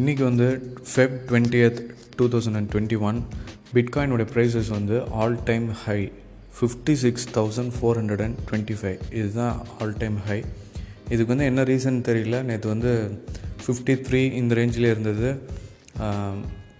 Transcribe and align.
இன்றைக்கி 0.00 0.22
வந்து 0.22 0.46
Feb 0.88 1.14
twentieth 1.28 1.78
two 2.16 2.24
thousand 2.32 2.56
and 2.58 2.68
twenty 2.72 2.96
one 3.08 3.18
பிட்காயினுடைய 3.74 4.26
prices 4.32 4.68
வந்து 4.74 4.96
all 5.20 5.36
time 5.50 5.66
high 5.84 5.96
fifty 6.56 6.94
six 7.02 7.24
thousand 7.36 7.72
four 7.76 7.98
hundred 8.00 8.22
and 8.24 8.36
twenty 8.48 8.76
five 8.80 8.98
இதுதான் 9.20 9.54
all 9.78 9.94
time 10.02 10.18
high 10.26 10.38
இதுக்கு 11.12 11.30
வந்து 11.34 11.46
என்ன 11.50 11.64
reason 11.70 12.00
தெரியல. 12.08 12.42
நேற்று 12.50 12.70
வந்து 12.74 12.92
ஃபிஃப்டி 13.62 13.96
த்ரீ 14.08 14.20
இந்த 14.40 14.58
ரேஞ்சில் 14.60 14.88
இருந்தது. 14.92 15.30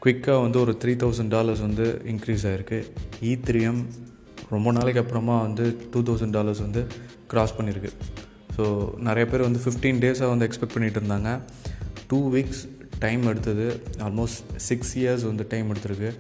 குவிக்காக 0.02 0.38
வந்து 0.46 0.60
ஒரு 0.64 0.74
த்ரீ 0.84 0.94
தௌசண்ட் 1.04 1.34
டாலர்ஸ் 1.36 1.64
வந்து 1.68 1.86
இன்க்ரீஸ் 2.14 2.46
ஆகிருக்கு 2.52 2.80
ஈத்ரியம் 3.32 3.80
ரொம்ப 4.54 4.68
நாளைக்கு 4.78 5.02
அப்புறமா 5.04 5.38
வந்து 5.46 5.66
டூ 5.94 6.02
தௌசண்ட் 6.10 6.36
டாலர்ஸ் 6.38 6.64
வந்து 6.66 6.82
க்ராஸ் 7.32 7.58
பண்ணியிருக்கு 7.60 7.92
ஸோ 8.56 8.64
நிறைய 9.08 9.26
பேர் 9.32 9.48
வந்து 9.48 9.62
ஃபிஃப்டீன் 9.66 10.02
டேஸாக 10.06 10.32
வந்து 10.34 10.48
எக்ஸ்பெக்ட் 10.50 10.76
பண்ணிகிட்டு 10.76 11.02
இருந்தாங்க. 11.02 11.30
டூ 12.10 12.18
வீக்ஸ் 12.34 12.64
டைம் 12.98 13.26
எடுத்தது 13.26 13.82
ஆல்மோஸ்ட் 13.98 14.56
சிக்ஸ் 14.56 14.98
இயர்ஸ் 14.98 15.26
வந்து 15.26 15.46
டைம் 15.48 15.74
எடுத்திருக்கு. 15.74 16.10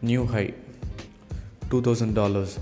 New 0.00 0.24
high 0.24 0.54
two 1.68 1.80
thousand 1.80 2.12
dollars 2.12 2.58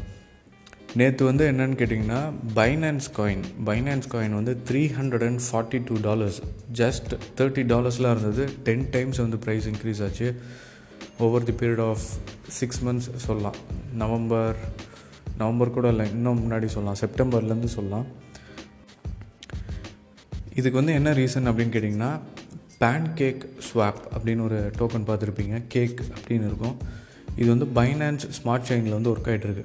நேற்று 0.95 1.25
வந்து 1.25 1.51
என்னென்னு 1.51 1.79
கேட்டிங்கன்னா 1.81 2.33
பைனான்ஸ் 2.55 3.09
காயின் 3.17 3.45
பைனான்ஸ் 3.67 4.09
காயின் 4.13 4.35
வந்து 4.39 4.59
three 4.71 4.83
hundred 4.99 5.27
and 5.27 5.41
forty 5.51 5.83
two 5.85 5.95
dollars 6.01 6.39
just 6.73 7.13
thirty 7.37 7.63
டாலர்ஸ்லாம் 7.73 8.17
இருந்தது. 8.17 8.53
டென் 8.63 8.87
டைம்ஸ் 8.91 9.17
வந்து 9.17 9.37
ப்ரைஸ் 9.37 9.73
இன்க்ரீஸ் 9.73 10.05
ஆச்சு. 10.05 10.41
Over 11.19 11.43
the 11.43 11.53
period 11.53 11.89
of 11.89 12.05
six 12.49 12.85
months 12.85 13.17
சொல்லலாம். 13.17 13.55
நவம்பர் 13.93 14.57
நவம்பர் 15.39 15.71
கூட 15.71 15.89
இல்லை 15.89 16.11
இன்னும் 16.11 16.41
முன்னாடி 16.45 16.67
சொல்லலாம். 16.67 17.01
செப்டம்பர்லேருந்து 17.01 17.65
சொல்லலாம். 17.65 18.07
இதுக்கு 20.55 20.77
வந்து 20.77 20.93
என்ன 20.93 21.13
ரீசன் 21.13 21.49
அப்படின்னு 21.51 21.75
கேட்டிங்கன்னா 21.75 22.21
பேன் 22.81 23.09
கேக் 23.21 23.43
ஸ்வாப் 23.67 24.01
அப்படின்னு 24.15 24.45
ஒரு 24.49 24.59
டோக்கன் 24.79 25.07
பார்த்துருப்பீங்க. 25.09 25.57
கேக் 25.75 26.01
அப்படின்னு 26.15 26.49
இருக்கும். 26.51 26.77
இது 27.41 27.49
வந்து 27.55 27.69
பைனான்ஸ் 27.79 28.25
ஸ்மார்ட் 28.39 28.67
செயினில் 28.71 28.97
வந்து 28.97 29.13
ஒர்க் 29.13 29.31
ஆகிட்டுருக்கு 29.33 29.65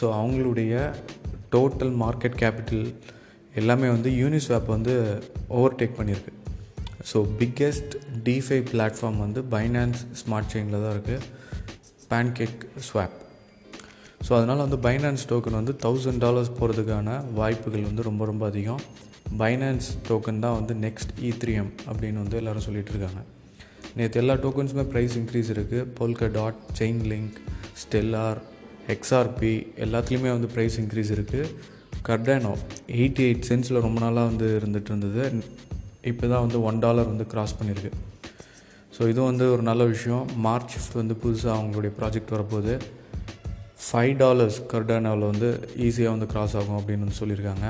ஸோ 0.00 0.06
அவங்களுடைய 0.18 0.74
டோட்டல் 1.54 1.94
மார்க்கெட் 2.02 2.36
கேபிட்டல் 2.42 2.84
எல்லாமே 3.60 3.88
வந்து 3.94 4.10
யூனிஸ்வாப் 4.22 4.68
வந்து 4.76 4.94
ஓவர்டேக் 5.58 5.96
பண்ணியிருக்கு. 6.00 6.34
ஸோ 7.10 7.18
பிக்கெஸ்ட் 7.40 7.94
டிஃபை 8.28 8.58
பிளாட்ஃபார்ம் 8.70 9.20
வந்து 9.24 9.42
பைனான்ஸ் 9.54 10.00
ஸ்மார்ட் 10.20 10.50
செயினில் 10.52 10.82
தான் 10.84 10.94
இருக்குது 10.96 11.26
பேன் 12.10 12.32
கேக் 12.38 12.60
ஸ்வாப் 12.88 13.16
ஸோ 14.26 14.30
அதனால் 14.38 14.62
வந்து 14.66 14.78
பைனான்ஸ் 14.86 15.22
டோக்கன் 15.30 15.58
வந்து 15.58 15.74
தௌசண்ட் 15.84 16.22
டாலர்ஸ் 16.24 16.50
போகிறதுக்கான 16.58 17.10
வாய்ப்புகள் 17.38 17.88
வந்து 17.90 18.02
ரொம்ப 18.08 18.22
ரொம்ப 18.30 18.44
அதிகம். 18.50 18.82
பைனான்ஸ் 19.38 19.88
டோக்கன் 20.08 20.40
தான் 20.40 20.54
வந்து 20.54 20.74
நெக்ஸ்ட் 20.74 21.12
இ 21.22 21.30
த்ரீஎம் 21.42 21.70
அப்படின்னு 21.90 22.12
வந்து 22.12 22.36
எல்லோரும் 22.36 22.66
சொல்லிகிட்டு 22.66 22.92
இருக்காங்க 22.94 23.20
நேற்று 23.96 24.20
எல்லா 24.20 24.34
டோக்கன்ஸுமே 24.34 24.84
ப்ரைஸ் 24.92 25.16
இன்க்ரீஸ் 25.16 25.50
இருக்குது 25.54 25.86
polka 25.98 26.32
dot 26.32 26.60
chain 26.78 27.02
link 27.12 27.36
Stellar 27.82 28.40
XRP 28.88 29.66
எல்லாத்துலேயுமே 29.76 30.30
வந்து 30.36 30.48
ப்ரைஸ் 30.54 30.78
இன்க்ரீஸ் 30.78 31.12
இருக்குது 31.16 31.50
கர்டானோ 32.08 32.52
எயிட்டி 32.98 33.22
எயிட் 33.22 33.48
சென்ஸில் 33.48 33.80
ரொம்ப 33.80 34.00
நாளாக 34.00 34.26
வந்து 34.26 34.60
இருந்துகிட்டு 34.60 34.92
இருந்தது 34.92 35.42
இப்போ 36.02 36.24
தான் 36.26 36.40
வந்து 36.40 36.62
ஒன் 36.62 36.78
டாலர் 36.78 37.06
வந்து 37.06 37.26
க்ராஸ் 37.34 37.58
பண்ணியிருக்கு 37.58 37.92
ஸோ 38.94 39.08
இதுவும் 39.08 39.28
வந்து 39.30 39.52
ஒரு 39.52 39.62
நல்ல 39.62 39.84
விஷயம். 39.84 40.26
மார்ச் 40.36 40.72
ஃபிஃப்த் 40.72 40.96
வந்து 41.00 41.14
புதுசாக 41.14 41.52
அவங்களுடைய 41.58 41.92
ப்ராஜெக்ட் 41.98 42.32
வரப்போகுது. 42.36 42.74
ஃபைவ் 43.84 44.16
டாலர்ஸ் 44.16 44.62
கர்டானோவில் 44.72 45.26
வந்து 45.32 45.48
ஈஸியாக 45.76 46.14
வந்து 46.14 46.28
க்ராஸ் 46.32 46.56
ஆகும் 46.60 46.78
அப்படின்னு 46.80 47.04
வந்து 47.06 47.20
சொல்லியிருக்காங்க. 47.20 47.66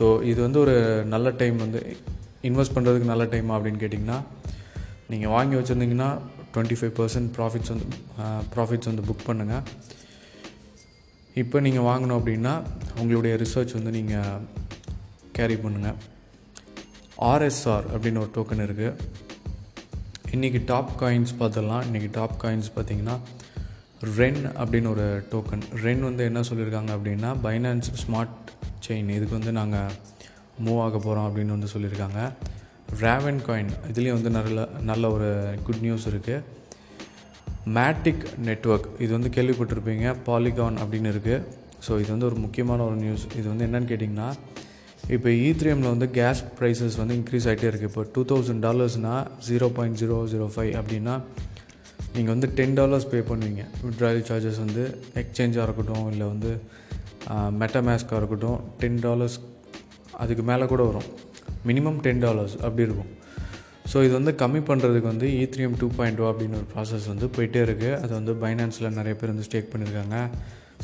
ஸோ 0.00 0.22
இது 0.22 0.42
வந்து 0.42 0.60
ஒரு 0.60 1.04
நல்ல 1.04 1.30
டைம் 1.30 1.56
வந்து 1.56 1.96
இன்வெஸ்ட் 2.42 2.74
பண்ணுறதுக்கு 2.74 3.04
நல்ல 3.04 3.24
டைமா 3.24 3.56
அப்படின்னு 3.56 3.80
கேட்டிங்கன்னா 3.80 4.20
நீங்கள் 5.08 5.30
வாங்கி 5.30 5.56
வச்சுருந்தீங்கன்னா 5.56 6.18
டுவெண்ட்டி 6.54 6.76
ஃபைவ் 6.80 6.90
பர்சன்ட் 6.90 7.30
ப்ராஃபிட்ஸ் 7.36 7.68
வந்து 7.68 7.86
ப்ராஃபிட்ஸ் 8.54 8.84
வந்து 8.84 9.02
புக் 9.02 9.26
பண்ணுங்கள் 9.26 9.62
இப்போ 11.34 11.60
நீங்கள் 11.60 11.82
வாங்கணும் 11.82 12.18
அப்படின்னா 12.20 12.62
உங்களுடைய 12.98 13.36
ரிசர்ச் 13.36 13.72
வந்து 13.72 13.90
நீங்கள் 13.90 14.40
கேரி 15.32 15.54
பண்ணுங்கள் 15.54 15.98
ஆர்எஸ்ஆர் 17.18 17.86
அப்படின்னு 17.94 18.18
ஒரு 18.18 18.30
டோக்கன் 18.34 18.66
இருக்குது 18.66 18.96
இன்றைக்கி 20.30 20.64
டாப் 20.64 21.02
காயின்ஸ் 21.02 21.34
பார்த்துடலாம். 21.40 21.84
இன்றைக்கி 21.84 22.10
டாப் 22.10 22.44
காயின்ஸ் 22.44 22.70
பார்த்திங்கன்னா 22.76 23.18
ரென் 24.00 24.40
அப்படின்னு 24.54 24.88
ஒரு 24.88 25.06
டோக்கன் 25.32 25.64
ரென் 25.82 26.04
வந்து 26.04 26.22
என்ன 26.24 26.40
சொல்லியிருக்காங்க 26.40 26.90
அப்படின்னா 26.96 27.30
பைனான்ஸ் 27.42 27.90
ஸ்மார்ட் 27.94 28.36
செயின் 28.80 29.10
இதுக்கு 29.16 29.34
வந்து 29.38 29.52
நாங்கள் 29.52 29.90
மூவ் 30.60 30.80
ஆக 30.80 30.96
போகிறோம் 30.98 31.26
அப்படின்னு 31.28 31.56
வந்து 31.56 31.72
சொல்லியிருக்காங்க 31.74 32.20
ரேவன் 33.00 33.42
காயின் 33.46 33.72
இதுலேயும் 33.90 34.18
வந்து 34.18 34.30
நல்ல 34.30 34.60
நல்ல 34.82 35.10
ஒரு 35.10 35.28
குட் 35.62 35.82
நியூஸ் 35.82 36.06
இருக்குது 36.06 36.46
மேட்டிக் 37.70 38.24
நெட்ஒர்க் 38.46 38.88
இது 38.98 39.10
வந்து 39.12 39.30
கேள்விப்பட்டிருப்பீங்க 39.30 40.14
பாலிகான் 40.26 40.80
அப்படின்னு 40.82 41.12
இருக்குது 41.12 41.44
ஸோ 41.86 41.92
இது 42.00 42.10
வந்து 42.10 42.26
ஒரு 42.26 42.38
முக்கியமான 42.38 42.84
ஒரு 42.84 42.96
நியூஸ் 42.96 43.26
இது 43.38 43.46
வந்து 43.48 43.66
என்னென்னு 43.68 43.90
கேட்டிங்கன்னா 43.92 44.28
இப்போ 45.10 45.28
ஈத்ரியமில் 45.44 45.92
வந்து 45.92 46.06
கேஸ் 46.10 46.42
ப்ரைஸஸ் 46.58 46.96
வந்து 46.96 47.14
இன்க்ரீஸ் 47.14 47.46
ஆகிட்டே 47.46 47.68
இருக்குது 47.70 47.90
இப்போ 47.90 48.02
two 48.14 48.22
thousand 48.32 48.62
டாலர்ஸ்னால் 48.66 49.24
zero 49.46 49.68
point 49.76 49.98
zero 49.98 50.16
zero 50.32 50.46
five 50.54 50.72
அப்படின்னா 50.80 51.14
நீங்கள் 52.14 52.32
வந்து 52.34 52.48
டென் 52.58 52.76
டாலர்ஸ் 52.78 53.08
பே 53.12 53.18
பண்ணுவீங்க. 53.30 53.62
விட்ராயல் 53.86 54.24
சார்ஜஸ் 54.28 54.60
வந்து 54.64 54.82
எக்ஸ்சேஞ்சாக 55.20 55.66
இருக்கட்டும் 55.68 56.06
இல்லை 56.12 56.26
வந்து 56.32 56.50
மெட்டமேஸ்காக 57.62 58.20
இருக்கட்டும் 58.20 58.58
டென் 58.80 59.00
டாலர்ஸ் 59.06 59.38
அதுக்கு 60.22 60.44
மேலே 60.50 60.64
கூட 60.72 60.82
வரும். 60.90 61.08
மினிமம் 61.68 62.00
டென் 62.06 62.22
டாலர்ஸ் 62.26 62.56
அப்படி 62.66 62.84
இருக்கும். 62.88 63.10
ஸோ 63.90 63.98
இது 64.06 64.12
வந்து 64.18 64.32
கம்மி 64.40 64.60
பண்ணுறதுக்கு 64.70 65.08
வந்து 65.12 65.28
ஈத்ரியம் 65.42 65.76
டூ 65.80 65.86
பாயிண்ட் 65.98 66.20
ஓ 66.22 66.26
அப்படின்னு 66.30 66.58
ஒரு 66.60 66.68
ப்ராசஸ் 66.72 67.06
வந்து 67.12 67.26
போயிட்டே 67.36 67.60
இருக்குது 67.66 67.96
அது 68.02 68.12
வந்து 68.18 68.32
பைனான்ஸில் 68.42 68.96
நிறைய 68.98 69.14
பேர் 69.20 69.32
வந்து 69.34 69.46
ஸ்டேக் 69.48 69.70
பண்ணியிருக்காங்க. 69.72 70.18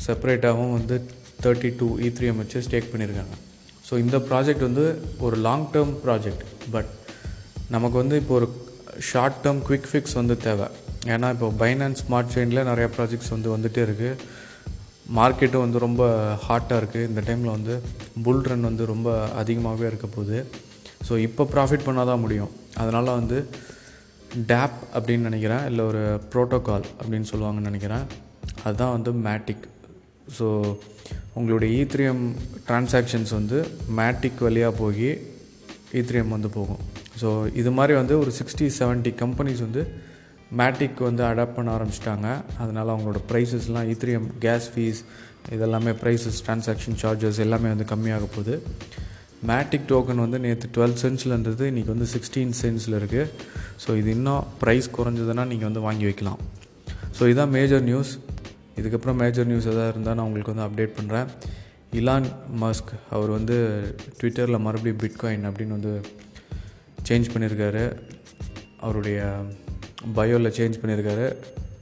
செப்பரேட்டாகவும் 0.05 0.73
வந்து 0.77 0.95
தேர்ட்டி 1.43 1.69
டூ 1.79 1.87
ஈத்ரியம் 2.07 2.41
வச்சு 2.41 2.59
ஸ்டேக் 2.67 2.89
பண்ணியிருக்காங்க. 2.93 3.35
ஸோ 3.87 3.93
இந்த 4.05 4.17
ப்ராஜெக்ட் 4.29 4.65
வந்து 4.69 4.85
ஒரு 5.27 5.37
லாங் 5.47 5.67
டேர்ம் 5.75 5.93
ப்ராஜெக்ட் 6.05 6.43
பட் 6.73 6.91
நமக்கு 7.75 7.97
வந்து 8.03 8.17
இப்போ 8.23 8.35
ஒரு 8.39 8.49
ஷார்ட் 9.11 9.39
டேர்ம் 9.45 9.63
குவிக் 9.69 9.89
ஃபிக்ஸ் 9.91 10.17
வந்து 10.21 10.37
தேவை. 10.47 10.67
ஏன்னா 11.13 11.27
இப்போ 11.35 11.47
பைனான்ஸ் 11.61 12.01
ஸ்மார்ட் 12.03 12.33
செயினில் 12.35 12.67
நிறையா 12.69 12.89
ப்ராஜெக்ட்ஸ் 12.97 13.33
வந்து 13.35 13.49
வந்துகிட்டே 13.55 13.81
இருக்குது 13.87 14.19
மார்க்கெட்டும் 15.19 15.63
வந்து 15.65 15.79
ரொம்ப 15.85 16.03
ஹாட்டாக 16.45 16.79
இருக்குது 16.81 17.07
இந்த 17.09 17.21
டைமில் 17.27 17.55
வந்து 17.57 17.75
புல் 18.25 18.43
ரன் 18.49 18.67
வந்து 18.69 18.85
ரொம்ப 18.93 19.09
அதிகமாகவே 19.41 19.85
இருக்க 19.91 20.07
போகுது. 20.15 20.39
ஸோ 21.07 21.13
இப்போ 21.27 21.43
ப்ராஃபிட் 21.53 21.85
பண்ணால் 21.87 22.09
தான் 22.11 22.23
முடியும். 22.25 22.51
அதனால் 22.81 23.17
வந்து 23.19 23.37
டேப் 24.51 24.77
அப்படின்னு 24.95 25.27
நினைக்கிறேன். 25.29 25.63
இல்லை 25.69 25.83
ஒரு 25.91 26.03
ப்ரோட்டோக்கால் 26.33 26.85
அப்படின்னு 26.99 27.29
சொல்லுவாங்கன்னு 27.31 27.69
நினைக்கிறேன். 27.71 28.05
அதுதான் 28.65 28.95
வந்து 28.97 29.11
மேட்டிக் 29.27 29.65
ஸோ 30.37 30.47
உங்களுடைய 31.39 31.69
e 31.73 31.79
ஈத்ரியம் 31.81 32.23
டிரான்சாக்ஷன்ஸ் 32.67 33.31
வந்து 33.37 33.57
மேட்டிக் 33.99 34.39
வழியாக 34.45 34.73
போய் 34.81 35.09
ஈத்ரியம் 35.99 36.33
வந்து 36.35 36.49
போகும். 36.57 36.81
ஸோ 37.21 37.29
இது 37.61 37.71
மாதிரி 37.77 37.93
வந்து 37.99 38.15
ஒரு 38.23 38.31
சிக்ஸ்டி 38.39 38.65
செவன்ட்டி 38.79 39.11
கம்பெனிஸ் 39.21 39.61
வந்து 39.67 39.83
மேட்டிக் 40.59 40.99
வந்து 41.07 41.23
அடாப்ட் 41.29 41.57
பண்ண 41.57 41.69
ஆரம்பிச்சிட்டாங்க. 41.77 42.27
அதனால் 42.61 42.91
அவங்களோட 42.93 43.19
ப்ரைஸஸ்லாம் 43.31 43.87
ஈத்ரியம் 43.93 44.27
கேஸ் 44.45 44.67
ஃபீஸ் 44.73 45.01
இதெல்லாமே 45.55 45.91
ப்ரைஸஸ் 46.03 46.39
டிரான்சாக்ஷன் 46.45 46.97
சார்ஜஸ் 47.01 47.39
எல்லாமே 47.45 47.69
வந்து 47.73 47.87
கம்மியாக 47.91 48.27
போகுது. 48.35 48.55
மேட்டிக் 49.49 49.85
டோக்கன் 49.91 50.23
வந்து 50.25 50.37
நேற்று 50.45 50.67
டுவெல் 50.75 50.97
சென்ஸில் 51.01 51.33
இருந்தது 51.35 51.65
இன்றைக்கி 51.71 51.91
வந்து 51.95 52.07
சிக்ஸ்டீன் 52.13 52.53
சென்ஸில் 52.61 52.95
இருக்குது 52.99 53.27
ஸோ 53.83 53.89
இது 53.99 54.09
இன்னும் 54.17 54.45
ப்ரைஸ் 54.61 54.87
குறைஞ்சதுன்னா 54.97 55.45
நீங்கள் 55.51 55.69
வந்து 55.69 55.83
வாங்கி 55.87 56.05
வைக்கலாம். 56.09 56.39
ஸோ 57.17 57.21
இதுதான் 57.29 57.53
மேஜர் 57.57 57.85
நியூஸ் 57.89 58.13
இதுக்கப்புறம் 58.79 59.19
மேஜர் 59.23 59.47
நியூஸ் 59.51 59.69
எதாவது 59.71 59.91
இருந்தால் 59.93 60.17
நான் 60.17 60.27
உங்களுக்கு 60.29 60.53
வந்து 60.53 60.65
அப்டேட் 60.67 60.97
பண்ணுறேன் 60.97 61.29
இலான் 61.99 62.27
மஸ்க் 62.63 62.91
அவர் 63.15 63.31
வந்து 63.37 63.55
ட்விட்டரில் 64.19 64.63
மறுபடியும் 64.65 64.99
பிட்காயின் 65.03 65.47
அப்படின்னு 65.49 65.77
வந்து 65.77 65.93
சேஞ்ச் 67.09 67.31
பண்ணியிருக்காரு 67.33 67.85
அவருடைய 68.85 69.19
பயோவில் 70.17 70.55
சேஞ்ச் 70.57 70.79
பண்ணியிருக்காரு. 70.81 71.25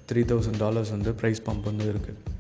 த்ரீ 0.09 0.23
தௌசண்ட் 0.31 0.62
டாலர்ஸ் 0.63 0.89
வந்து 0.89 1.12
ப்ரைஸ் 1.21 1.45
பம்ப் 1.45 1.67
வந்து 1.71 1.85
இருக்குது 1.94 2.35